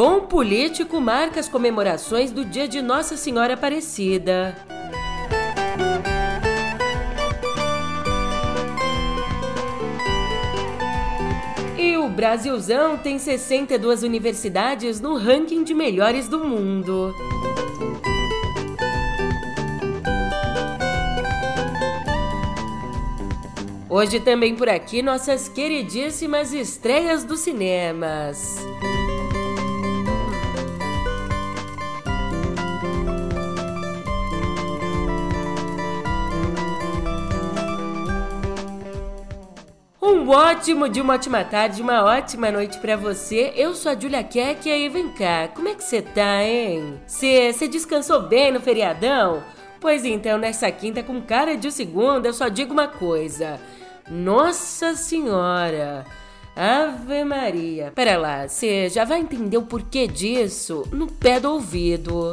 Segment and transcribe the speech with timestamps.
[0.00, 4.56] tom político marca as comemorações do dia de Nossa Senhora Aparecida.
[11.76, 17.14] E o Brasilzão tem 62 universidades no ranking de melhores do mundo.
[23.86, 28.56] Hoje também por aqui nossas queridíssimas estreias dos cinemas.
[40.10, 43.52] Um ótimo dia, uma ótima tarde, uma ótima noite para você.
[43.54, 47.00] Eu sou a Julia Keck e aí vem cá, como é que você tá, hein?
[47.06, 49.40] Você descansou bem no feriadão?
[49.78, 53.60] Pois então, nessa quinta com cara de segunda, eu só digo uma coisa.
[54.10, 56.04] Nossa Senhora!
[56.56, 57.92] Ave Maria!
[57.94, 62.32] Pera lá, você já vai entender o porquê disso no pé do ouvido.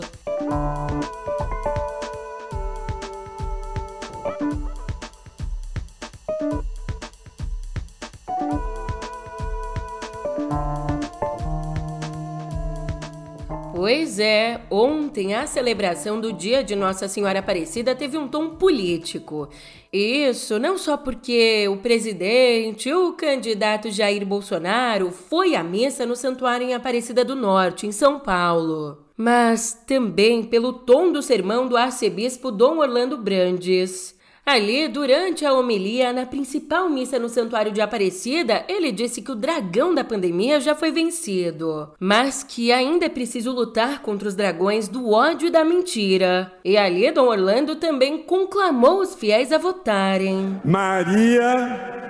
[13.87, 19.47] Pois é, ontem a celebração do dia de Nossa Senhora Aparecida teve um tom político.
[19.93, 26.67] Isso não só porque o presidente, o candidato Jair Bolsonaro, foi à missa no Santuário
[26.67, 32.51] em Aparecida do Norte, em São Paulo, mas também pelo tom do sermão do arcebispo
[32.51, 34.16] Dom Orlando Brandes.
[34.47, 39.35] Ali, durante a homilia na principal missa no Santuário de Aparecida, ele disse que o
[39.35, 44.87] dragão da pandemia já foi vencido, mas que ainda é preciso lutar contra os dragões
[44.87, 46.49] do ódio e da mentira.
[46.63, 50.61] E ali, Dom Orlando também conclamou os fiéis a votarem.
[50.63, 52.05] Maria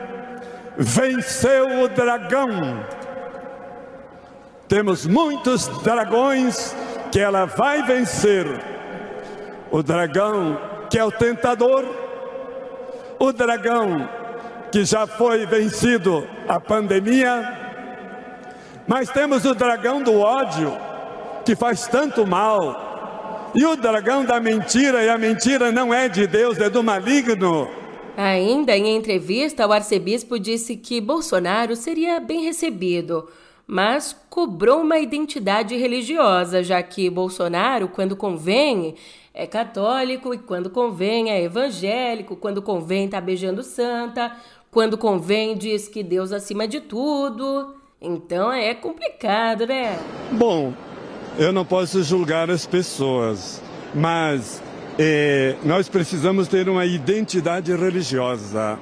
[0.77, 2.85] venceu o dragão.
[4.67, 6.75] Temos muitos dragões
[7.11, 8.45] que ela vai vencer.
[9.71, 10.55] O dragão
[10.87, 12.06] que é o tentador
[13.19, 14.09] o dragão
[14.71, 17.57] que já foi vencido a pandemia,
[18.87, 20.77] mas temos o dragão do ódio
[21.45, 26.27] que faz tanto mal, e o dragão da mentira, e a mentira não é de
[26.27, 27.69] Deus, é do maligno.
[28.17, 33.29] Ainda em entrevista, o arcebispo disse que Bolsonaro seria bem recebido,
[33.67, 38.95] mas cobrou uma identidade religiosa, já que Bolsonaro, quando convém,
[39.33, 44.31] é católico e quando convém é evangélico, quando convém tá beijando santa,
[44.71, 47.75] quando convém diz que Deus acima de tudo.
[48.01, 49.99] Então é complicado, né?
[50.31, 50.73] Bom,
[51.37, 53.61] eu não posso julgar as pessoas,
[53.93, 54.61] mas
[54.97, 58.79] é, nós precisamos ter uma identidade religiosa,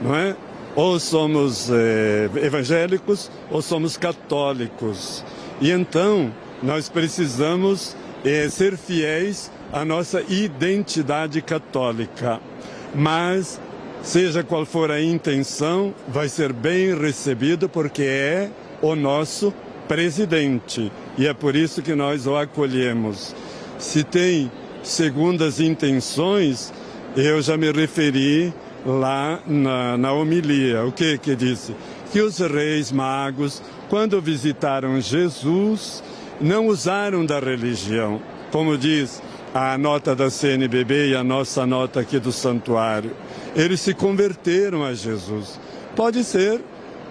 [0.00, 0.36] não é?
[0.74, 5.24] Ou somos é, evangélicos ou somos católicos.
[5.60, 12.40] E então nós precisamos é, ser fiéis a nossa identidade católica.
[12.94, 13.60] Mas,
[14.02, 18.50] seja qual for a intenção, vai ser bem recebido porque é
[18.82, 19.52] o nosso
[19.88, 23.34] presidente e é por isso que nós o acolhemos.
[23.78, 24.50] Se tem
[24.82, 26.72] segundas intenções,
[27.16, 28.52] eu já me referi
[28.84, 30.84] lá na, na homilia.
[30.84, 31.74] O que que disse?
[32.12, 36.02] Que os reis magos, quando visitaram Jesus,
[36.40, 38.20] não usaram da religião.
[38.50, 39.22] Como diz,
[39.54, 43.12] a nota da CNBB e a nossa nota aqui do santuário.
[43.54, 45.60] Eles se converteram a Jesus.
[45.94, 46.60] Pode ser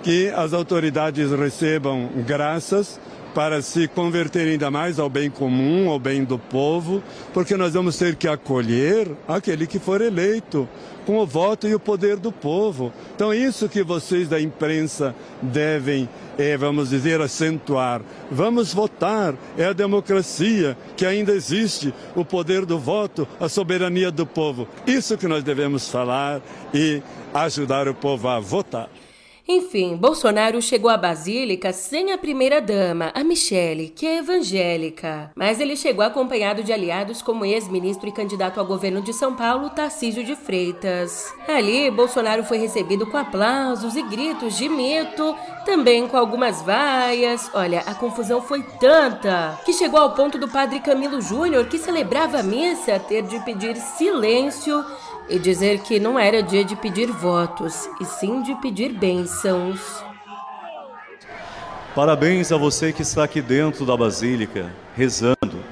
[0.03, 2.99] que as autoridades recebam graças
[3.33, 7.01] para se converter ainda mais ao bem comum, ao bem do povo,
[7.33, 10.67] porque nós vamos ter que acolher aquele que for eleito
[11.05, 12.91] com o voto e o poder do povo.
[13.15, 18.01] Então, isso que vocês da imprensa devem, é, vamos dizer, acentuar.
[18.29, 24.25] Vamos votar, é a democracia que ainda existe, o poder do voto, a soberania do
[24.25, 24.67] povo.
[24.85, 26.41] Isso que nós devemos falar
[26.73, 27.01] e
[27.34, 28.89] ajudar o povo a votar.
[29.47, 35.32] Enfim, Bolsonaro chegou à Basílica sem a primeira-dama, a Michele, que é evangélica.
[35.35, 39.70] Mas ele chegou acompanhado de aliados como ex-ministro e candidato ao governo de São Paulo,
[39.70, 41.34] Tarcísio de Freitas.
[41.47, 45.35] Ali, Bolsonaro foi recebido com aplausos e gritos de mito,
[45.66, 47.49] também com algumas vaias.
[47.53, 52.40] Olha, a confusão foi tanta que chegou ao ponto do padre Camilo Júnior, que celebrava
[52.40, 54.84] a missa, ter de pedir silêncio
[55.31, 60.03] e dizer que não era dia de pedir votos, e sim de pedir bênçãos.
[61.95, 65.63] Parabéns a você que está aqui dentro da Basílica, rezando.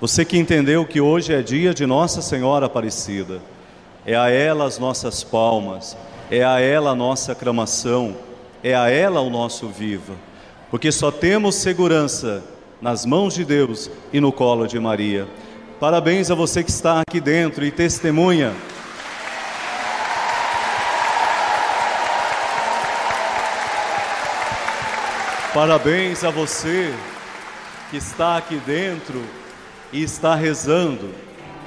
[0.00, 3.40] Você que entendeu que hoje é dia de Nossa Senhora Aparecida.
[4.04, 5.96] É a ela as nossas palmas,
[6.30, 8.16] é a ela a nossa aclamação,
[8.64, 10.14] é a ela o nosso viva.
[10.70, 12.42] Porque só temos segurança
[12.80, 15.28] nas mãos de Deus e no colo de Maria.
[15.78, 18.52] Parabéns a você que está aqui dentro e testemunha.
[25.54, 26.90] Parabéns a você
[27.90, 29.22] que está aqui dentro
[29.92, 31.14] e está rezando,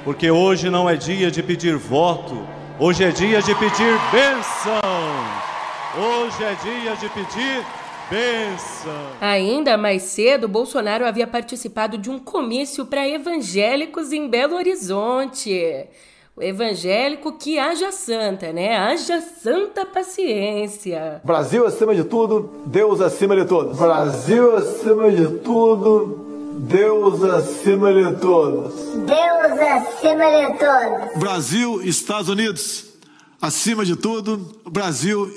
[0.02, 2.44] porque hoje não é dia de pedir voto,
[2.80, 4.80] hoje é dia de pedir bênção.
[5.96, 7.64] Hoje é dia de pedir
[8.10, 9.12] bênção.
[9.20, 15.86] Ainda mais cedo, Bolsonaro havia participado de um comício para evangélicos em Belo Horizonte.
[16.38, 18.76] O evangélico que haja santa, né?
[18.76, 21.22] Haja santa paciência.
[21.24, 23.78] Brasil acima de tudo, Deus acima de todos.
[23.78, 28.74] Brasil acima de tudo, Deus acima de todos.
[29.06, 31.18] Deus acima de todos.
[31.18, 32.84] Brasil, Estados Unidos,
[33.40, 34.36] acima de tudo,
[34.70, 35.32] Brasil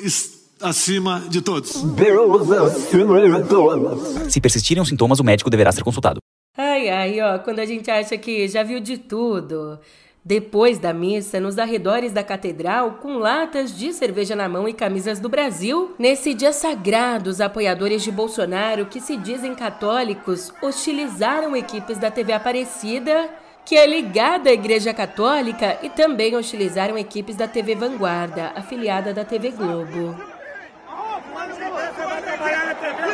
[0.59, 1.81] acima de todos.
[1.81, 4.33] Deus acima de todos.
[4.33, 6.19] Se persistirem os sintomas, o médico deverá ser consultado.
[6.57, 9.79] Ai, ai, ó, quando a gente acha que já viu de tudo.
[10.23, 15.17] Depois da missa, nos arredores da catedral, com latas de cerveja na mão e camisas
[15.19, 21.97] do Brasil, nesse dia sagrado, os apoiadores de Bolsonaro, que se dizem católicos, hostilizaram equipes
[21.97, 23.29] da TV Aparecida,
[23.65, 29.23] que é ligada à Igreja Católica, e também hostilizaram equipes da TV Vanguarda, afiliada da
[29.23, 30.15] TV Globo.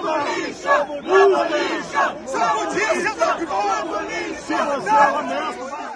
[0.00, 0.72] comunista,
[1.02, 2.02] comunista.
[2.26, 3.30] Você podia ser da
[5.06, 5.89] comunista.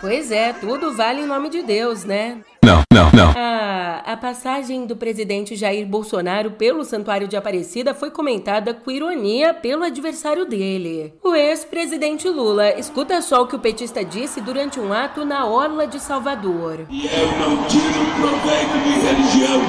[0.00, 2.38] Pois é, tudo vale em nome de Deus, né?
[2.64, 3.34] Não, não, não.
[3.36, 9.52] Ah, a passagem do presidente Jair Bolsonaro pelo Santuário de Aparecida foi comentada com ironia
[9.52, 12.78] pelo adversário dele, o ex-presidente Lula.
[12.78, 16.86] Escuta só o que o petista disse durante um ato na Orla de Salvador.
[16.88, 19.60] Eu não tiro proveito de religião.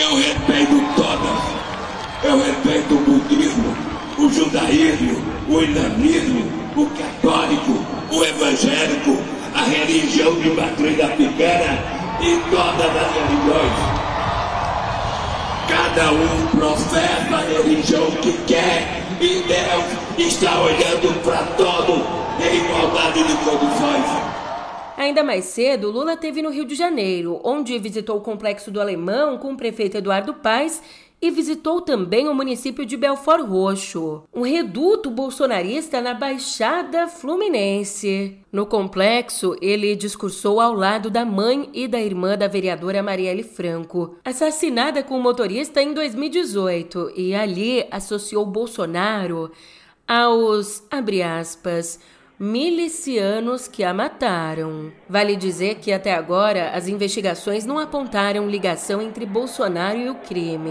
[0.00, 1.60] Eu respeito todas.
[2.22, 3.74] Eu respeito o budismo,
[4.18, 5.16] o judaísmo,
[5.48, 7.72] o islamismo, o católico,
[8.12, 11.78] o evangélico, a religião de matriz africana
[12.22, 14.00] e todas as religiões.
[15.68, 21.92] Cada um professa a religião que quer e Deus está olhando para todo
[22.42, 24.30] em igualdade de condições.
[24.96, 29.36] Ainda mais cedo, Lula teve no Rio de Janeiro, onde visitou o Complexo do Alemão
[29.36, 30.82] com o prefeito Eduardo Paes
[31.20, 38.38] e visitou também o município de Belfort Roxo, um reduto bolsonarista na Baixada Fluminense.
[38.50, 44.16] No complexo, ele discursou ao lado da mãe e da irmã da vereadora Marielle Franco,
[44.24, 49.50] assassinada com o motorista em 2018, e ali associou Bolsonaro
[50.08, 52.00] aos, abre aspas,
[52.40, 54.90] milicianos que a mataram.
[55.06, 60.70] Vale dizer que até agora as investigações não apontaram ligação entre Bolsonaro e o crime.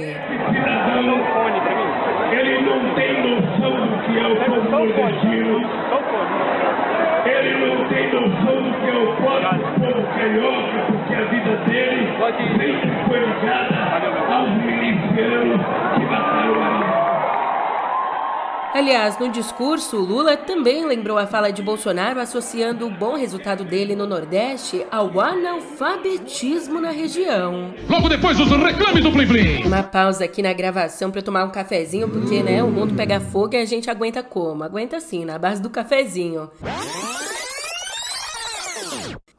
[2.32, 4.74] Ele não tem noção do que é o povo
[7.30, 9.30] Ele não tem noção do que é o povo
[10.18, 12.00] carioca, porque a vida dele
[12.58, 15.62] sempre foi ligada aos milicianos
[15.96, 17.09] que mataram a
[18.74, 23.96] Aliás, no discurso, Lula também lembrou a fala de Bolsonaro associando o bom resultado dele
[23.96, 27.74] no Nordeste ao analfabetismo na região.
[27.90, 29.64] Logo depois dos reclames do Plim Plim.
[29.66, 33.56] Uma pausa aqui na gravação para tomar um cafezinho, porque, né, o mundo pega fogo
[33.56, 34.64] e a gente aguenta como?
[34.64, 36.50] Aguenta assim, na base do cafezinho.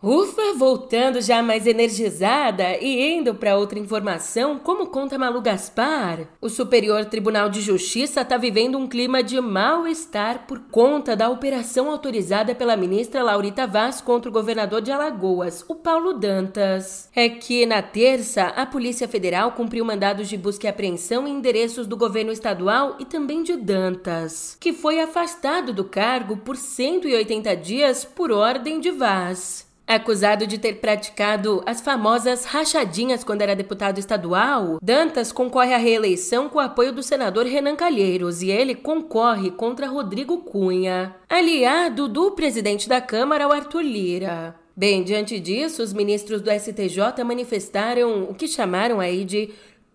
[0.02, 6.48] Ufa, voltando já mais energizada e indo para outra informação, como conta Malu Gaspar, o
[6.48, 12.54] Superior Tribunal de Justiça está vivendo um clima de mal-estar por conta da operação autorizada
[12.54, 17.10] pela ministra Laurita Vaz contra o governador de Alagoas, o Paulo Dantas.
[17.14, 21.86] É que na terça, a Polícia Federal cumpriu mandados de busca e apreensão em endereços
[21.86, 28.02] do governo estadual e também de Dantas, que foi afastado do cargo por 180 dias
[28.02, 29.68] por ordem de Vaz.
[29.90, 36.48] Acusado de ter praticado as famosas rachadinhas quando era deputado estadual, Dantas concorre à reeleição
[36.48, 42.30] com o apoio do senador Renan Calheiros e ele concorre contra Rodrigo Cunha, aliado do
[42.30, 44.54] presidente da Câmara, o Arthur Lira.
[44.76, 49.50] Bem, diante disso, os ministros do STJ manifestaram o que chamaram aí de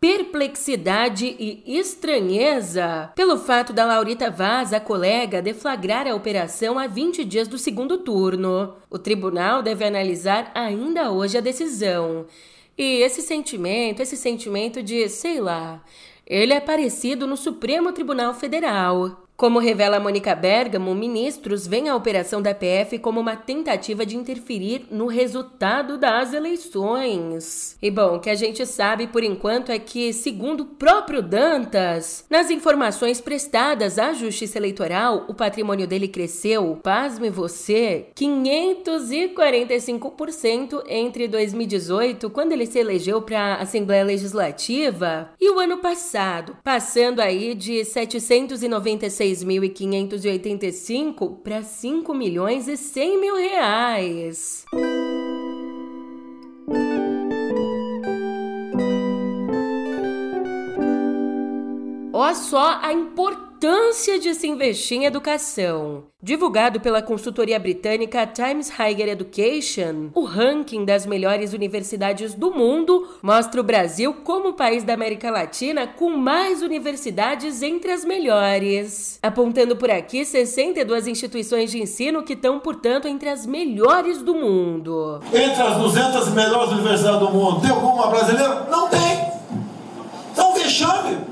[0.06, 7.26] perplexidade e estranheza pelo fato da Laurita Vaz, a colega, deflagrar a operação há 20
[7.26, 8.76] dias do segundo turno.
[8.88, 12.28] O tribunal deve analisar ainda hoje a decisão.
[12.78, 15.84] E esse sentimento, esse sentimento de, sei lá,
[16.24, 19.25] ele é parecido no Supremo Tribunal Federal.
[19.38, 24.88] Como revela Mônica Bergamo, ministros veem a operação da PF como uma tentativa de interferir
[24.90, 27.76] no resultado das eleições.
[27.82, 32.24] E bom, o que a gente sabe por enquanto é que, segundo o próprio Dantas,
[32.30, 42.30] nas informações prestadas à Justiça Eleitoral, o patrimônio dele cresceu, pasme você, 545% entre 2018,
[42.30, 47.84] quando ele se elegeu para a Assembleia Legislativa, e o ano passado, passando aí de
[47.84, 54.64] 796 6.585 para 5 milhões e 100 mil reais.
[62.14, 63.45] Olha só a importância
[64.22, 66.04] de se investir em educação.
[66.22, 73.62] Divulgado pela consultoria britânica Times Higher Education, o ranking das melhores universidades do mundo mostra
[73.62, 79.20] o Brasil como o país da América Latina com mais universidades entre as melhores.
[79.22, 85.20] Apontando por aqui 62 instituições de ensino que estão, portanto, entre as melhores do mundo.
[85.34, 88.68] Entre as 200 melhores universidades do mundo, tem alguma brasileira?
[88.70, 89.00] Não tem!
[90.32, 91.25] Então, vexame!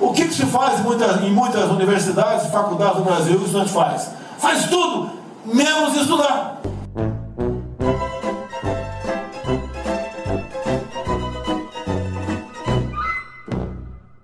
[0.00, 3.38] O que, que se faz em muitas, em muitas universidades e faculdades do Brasil?
[3.38, 4.10] O estudante faz?
[4.38, 5.10] Faz tudo,
[5.44, 6.62] menos estudar.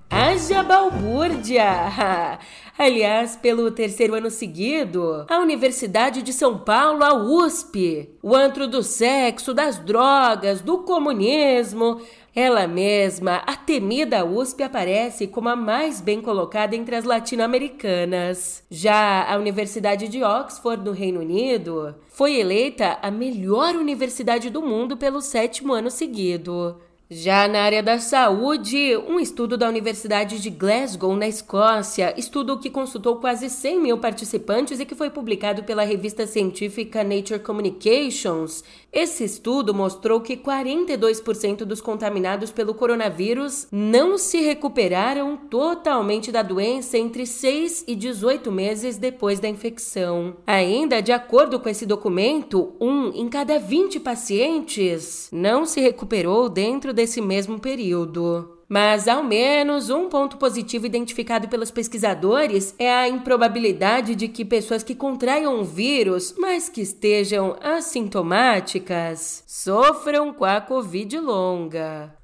[0.08, 2.38] Haja balbúrdia!
[2.76, 8.82] Aliás, pelo terceiro ano seguido, a Universidade de São Paulo, a USP, o antro do
[8.82, 12.00] sexo, das drogas, do comunismo,
[12.34, 18.64] ela mesma, a temida USP, aparece como a mais bem colocada entre as latino-americanas.
[18.68, 24.96] Já a Universidade de Oxford, no Reino Unido, foi eleita a melhor universidade do mundo
[24.96, 26.80] pelo sétimo ano seguido.
[27.16, 32.68] Já na área da saúde, um estudo da Universidade de Glasgow, na Escócia, estudo que
[32.68, 39.22] consultou quase 100 mil participantes e que foi publicado pela revista científica Nature Communications, esse
[39.22, 47.26] estudo mostrou que 42% dos contaminados pelo coronavírus não se recuperaram totalmente da doença entre
[47.26, 50.36] 6 e 18 meses depois da infecção.
[50.44, 56.92] Ainda, de acordo com esse documento, um em cada 20 pacientes não se recuperou dentro
[57.04, 58.58] desse mesmo período.
[58.66, 64.82] Mas, ao menos, um ponto positivo identificado pelos pesquisadores é a improbabilidade de que pessoas
[64.82, 72.16] que contraiam o vírus, mas que estejam assintomáticas, sofram com a Covid longa.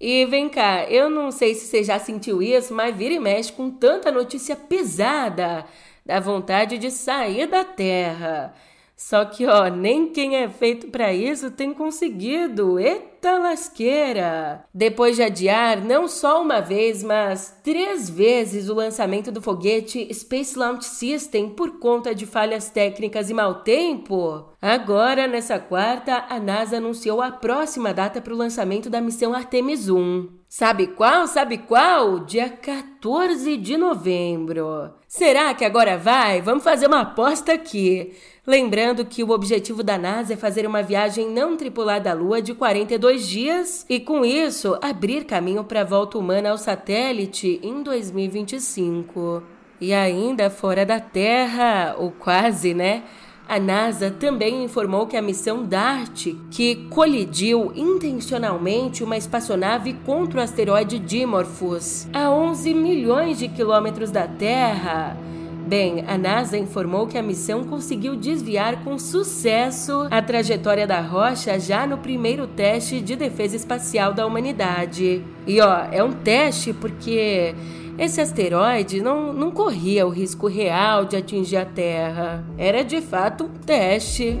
[0.00, 3.52] E vem cá, eu não sei se você já sentiu isso, mas vira e mexe
[3.52, 5.64] com tanta notícia pesada,
[6.06, 8.54] dá vontade de sair da Terra.
[8.96, 12.78] Só que, ó, nem quem é feito para isso tem conseguido.
[12.78, 14.64] Eita lasqueira!
[14.74, 20.58] Depois de adiar não só uma vez, mas três vezes o lançamento do foguete Space
[20.58, 26.78] Launch System por conta de falhas técnicas e mau tempo, agora, nessa quarta, a NASA
[26.78, 30.41] anunciou a próxima data para o lançamento da missão Artemis 1.
[30.54, 31.26] Sabe qual?
[31.26, 32.18] Sabe qual?
[32.26, 34.90] Dia 14 de novembro.
[35.08, 36.42] Será que agora vai?
[36.42, 38.12] Vamos fazer uma aposta aqui.
[38.46, 42.52] Lembrando que o objetivo da NASA é fazer uma viagem não tripulada à Lua de
[42.52, 49.42] 42 dias e, com isso, abrir caminho para a volta humana ao satélite em 2025.
[49.80, 53.04] E ainda fora da Terra, ou quase, né?
[53.52, 60.42] A NASA também informou que a missão DART, que colidiu intencionalmente uma espaçonave contra o
[60.42, 65.18] asteroide Dimorphos a 11 milhões de quilômetros da Terra,
[65.66, 71.58] Bem, a NASA informou que a missão conseguiu desviar com sucesso a trajetória da rocha
[71.58, 75.22] já no primeiro teste de defesa espacial da humanidade.
[75.46, 77.54] E ó, é um teste porque
[77.98, 82.44] esse asteroide não, não corria o risco real de atingir a Terra.
[82.56, 84.38] Era de fato um teste.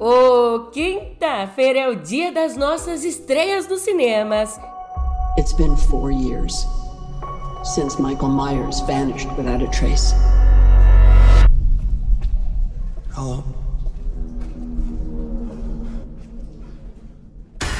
[0.00, 4.58] Ô, quinta-feira é o dia das nossas estreias nos cinemas.
[5.38, 6.66] It's been four years
[7.64, 10.14] since Michael Myers vanished without a trace.
[13.16, 13.42] Hello.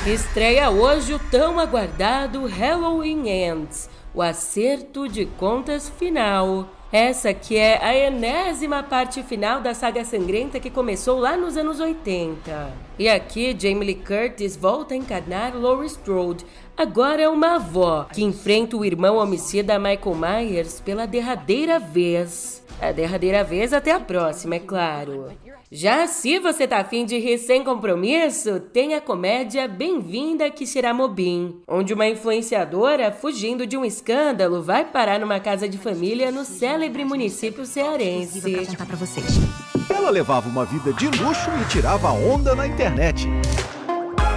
[0.07, 6.69] Estreia hoje o tão aguardado Halloween Ends, o acerto de contas final.
[6.93, 11.81] Essa que é a enésima parte final da saga sangrenta que começou lá nos anos
[11.81, 12.84] 80.
[12.97, 16.47] E aqui Jamie Lee Curtis volta a encarnar Laurie Strode,
[16.77, 22.63] agora uma avó que enfrenta o irmão homicida Michael Myers pela derradeira vez.
[22.81, 25.33] A derradeira vez até a próxima, é claro.
[25.73, 30.95] Já se você tá afim de rir sem compromisso, tem a comédia Bem-vinda que será
[30.95, 36.45] Mobim, onde uma influenciadora, fugindo de um escândalo, vai parar numa casa de família no
[36.45, 38.41] célebre município cearense.
[38.41, 39.74] Pra contar pra vocês.
[39.89, 43.29] Ela levava uma vida de luxo e tirava onda na internet.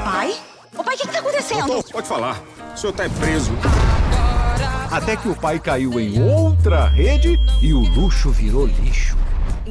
[0.03, 0.35] Pai?
[0.77, 1.67] Ô pai, o que, que tá acontecendo?
[1.67, 2.41] Doutor, pode falar.
[2.73, 3.51] O senhor tá preso.
[4.91, 9.17] Até que o pai caiu em outra rede e o luxo virou lixo.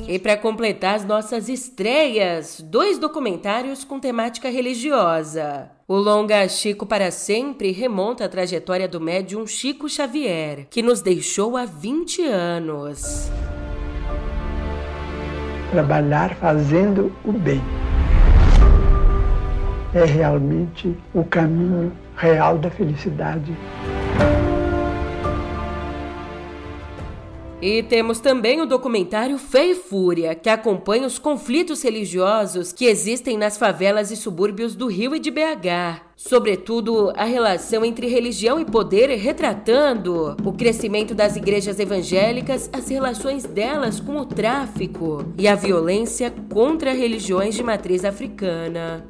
[0.09, 5.71] E para completar as nossas estreias, dois documentários com temática religiosa.
[5.88, 11.56] O longa Chico para Sempre remonta a trajetória do médium Chico Xavier, que nos deixou
[11.56, 13.30] há 20 anos.
[15.76, 17.61] Trabalhar fazendo o bem
[19.92, 23.54] é realmente o caminho real da felicidade.
[27.60, 33.38] E temos também o documentário Fé e Fúria, que acompanha os conflitos religiosos que existem
[33.38, 36.02] nas favelas e subúrbios do Rio e de BH.
[36.14, 43.44] Sobretudo, a relação entre religião e poder, retratando o crescimento das igrejas evangélicas, as relações
[43.44, 49.04] delas com o tráfico e a violência contra religiões de matriz africana.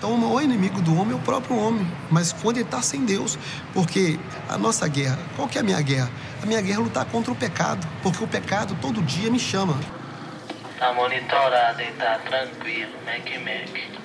[0.00, 3.04] Então, o maior inimigo do homem é o próprio homem, mas quando ele está sem
[3.04, 3.38] Deus.
[3.74, 6.10] Porque a nossa guerra, qual que é a minha guerra?
[6.42, 9.78] A minha guerra é lutar contra o pecado, porque o pecado todo dia me chama.
[10.78, 14.00] Tá monitorado e tá tranquilo, Mac Mac.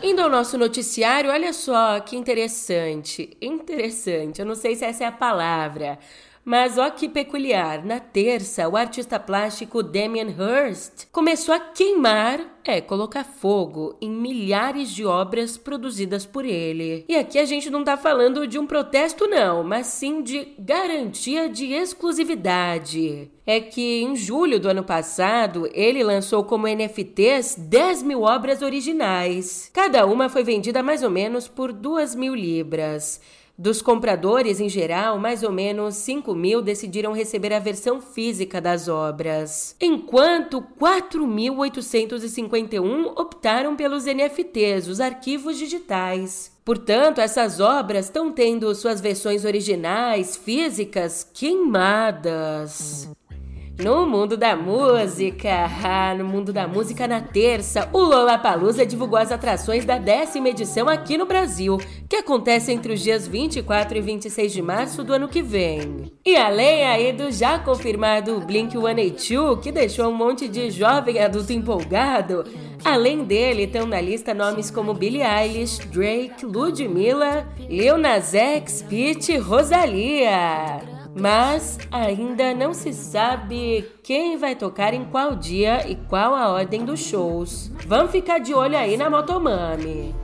[0.00, 3.36] Indo ao nosso noticiário, olha só que interessante.
[3.42, 5.98] Interessante, eu não sei se essa é a palavra.
[6.44, 12.80] Mas ó que peculiar, na terça, o artista plástico Damien Hirst começou a queimar, é,
[12.80, 17.04] colocar fogo em milhares de obras produzidas por ele.
[17.08, 21.48] E aqui a gente não tá falando de um protesto não, mas sim de garantia
[21.48, 23.30] de exclusividade.
[23.46, 29.70] É que em julho do ano passado, ele lançou como NFTs 10 mil obras originais.
[29.74, 33.20] Cada uma foi vendida mais ou menos por 2 mil libras.
[33.60, 38.88] Dos compradores, em geral, mais ou menos 5 mil decidiram receber a versão física das
[38.88, 46.50] obras, enquanto 4.851 optaram pelos NFTs, os arquivos digitais.
[46.64, 53.10] Portanto, essas obras estão tendo suas versões originais, físicas, queimadas.
[53.82, 59.32] No mundo da música, ah, no mundo da música na terça, o Lollapalooza divulgou as
[59.32, 64.52] atrações da décima edição aqui no Brasil, que acontece entre os dias 24 e 26
[64.52, 66.12] de março do ano que vem.
[66.26, 72.44] E além aí do já confirmado Blink-182, que deixou um monte de jovem adulto empolgado,
[72.84, 79.38] além dele estão na lista nomes como Billie Eilish, Drake, Ludmilla, Lil Nas X, Pitty,
[79.38, 80.99] Rosalia.
[81.18, 86.84] Mas ainda não se sabe quem vai tocar em qual dia e qual a ordem
[86.84, 87.72] dos shows.
[87.86, 90.14] Vamos ficar de olho aí na Motomami.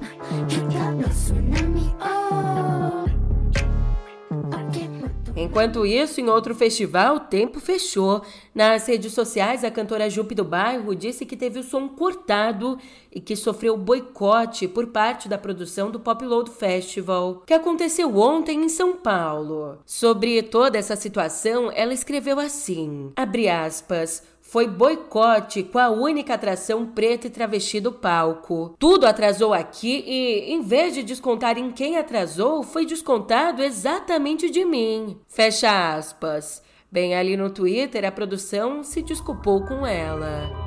[5.36, 8.22] Enquanto isso, em outro festival, o tempo fechou.
[8.54, 12.78] Nas redes sociais, a cantora Jupe do Bairro disse que teve o som cortado
[13.12, 18.64] e que sofreu boicote por parte da produção do Pop Load Festival, que aconteceu ontem
[18.64, 19.76] em São Paulo.
[19.84, 24.22] Sobre toda essa situação, ela escreveu assim: abre aspas.
[24.48, 28.74] Foi boicote com a única atração preta e travesti do palco.
[28.78, 34.64] Tudo atrasou aqui e, em vez de descontar em quem atrasou, foi descontado exatamente de
[34.64, 35.18] mim.
[35.26, 36.62] Fecha aspas.
[36.90, 40.65] Bem, ali no Twitter, a produção se desculpou com ela.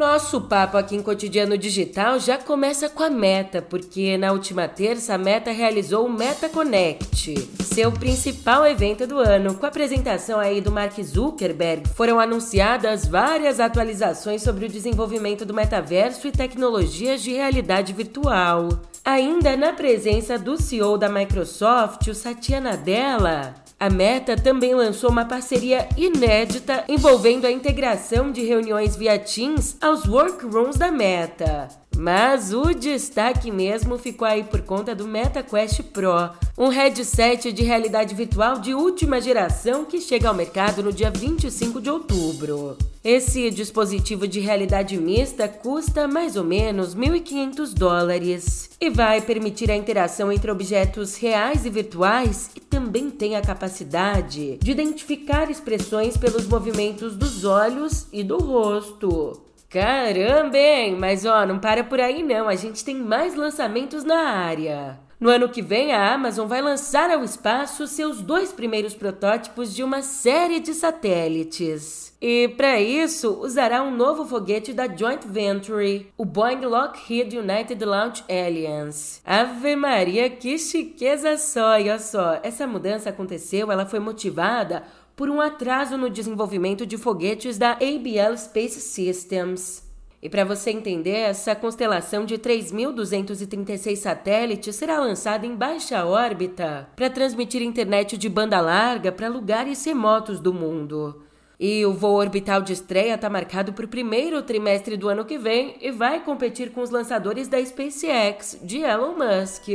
[0.00, 5.12] Nosso papo aqui em Cotidiano Digital já começa com a Meta, porque na última terça
[5.12, 9.56] a Meta realizou o Meta Connect, seu principal evento do ano.
[9.56, 15.52] Com a apresentação aí do Mark Zuckerberg, foram anunciadas várias atualizações sobre o desenvolvimento do
[15.52, 18.70] metaverso e tecnologias de realidade virtual.
[19.04, 25.24] Ainda na presença do CEO da Microsoft, o Satya Nadella, A Meta também lançou uma
[25.24, 31.66] parceria inédita envolvendo a integração de reuniões via Teams aos workrooms da Meta.
[31.96, 38.14] Mas o destaque mesmo ficou aí por conta do MetaQuest Pro, um headset de realidade
[38.14, 42.76] virtual de última geração que chega ao mercado no dia 25 de outubro.
[43.02, 49.76] Esse dispositivo de realidade mista custa mais ou menos 1.500 dólares e vai permitir a
[49.76, 56.46] interação entre objetos reais e virtuais e também tem a capacidade de identificar expressões pelos
[56.46, 59.49] movimentos dos olhos e do rosto.
[59.70, 60.96] Caramba, hein?
[60.98, 64.98] Mas ó, não para por aí não, a gente tem mais lançamentos na área.
[65.20, 69.84] No ano que vem, a Amazon vai lançar ao espaço seus dois primeiros protótipos de
[69.84, 72.16] uma série de satélites.
[72.22, 78.24] E para isso, usará um novo foguete da Joint Venture, o Boeing Lockheed United Launch
[78.28, 79.20] Alliance.
[79.24, 81.78] Ave Maria, que chiqueza só!
[81.78, 84.82] E olha só, essa mudança aconteceu, ela foi motivada
[85.20, 89.86] por um atraso no desenvolvimento de foguetes da ABL Space Systems.
[90.22, 97.10] E para você entender, essa constelação de 3.236 satélites será lançada em baixa órbita para
[97.10, 101.22] transmitir internet de banda larga para lugares remotos do mundo.
[101.60, 105.36] E o voo orbital de estreia está marcado para o primeiro trimestre do ano que
[105.36, 109.68] vem e vai competir com os lançadores da SpaceX, de Elon Musk.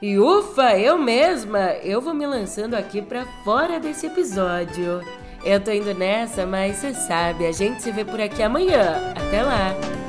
[0.00, 5.00] E ufa, eu mesma, eu vou me lançando aqui para fora desse episódio.
[5.44, 9.12] Eu tô indo nessa, mas você sabe, a gente se vê por aqui amanhã.
[9.16, 10.07] Até lá!